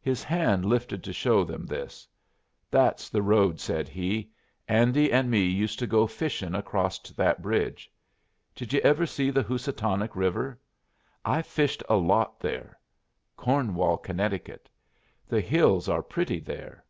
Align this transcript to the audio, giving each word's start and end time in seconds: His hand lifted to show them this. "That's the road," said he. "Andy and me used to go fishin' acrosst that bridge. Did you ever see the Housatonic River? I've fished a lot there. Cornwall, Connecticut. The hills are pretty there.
His 0.00 0.24
hand 0.24 0.64
lifted 0.66 1.04
to 1.04 1.12
show 1.12 1.44
them 1.44 1.64
this. 1.64 2.08
"That's 2.72 3.08
the 3.08 3.22
road," 3.22 3.60
said 3.60 3.88
he. 3.88 4.28
"Andy 4.66 5.12
and 5.12 5.30
me 5.30 5.42
used 5.46 5.78
to 5.78 5.86
go 5.86 6.08
fishin' 6.08 6.56
acrosst 6.56 7.16
that 7.16 7.40
bridge. 7.40 7.88
Did 8.56 8.72
you 8.72 8.80
ever 8.80 9.06
see 9.06 9.30
the 9.30 9.44
Housatonic 9.44 10.16
River? 10.16 10.58
I've 11.24 11.46
fished 11.46 11.84
a 11.88 11.94
lot 11.94 12.40
there. 12.40 12.80
Cornwall, 13.36 13.96
Connecticut. 13.98 14.68
The 15.28 15.40
hills 15.40 15.88
are 15.88 16.02
pretty 16.02 16.40
there. 16.40 16.84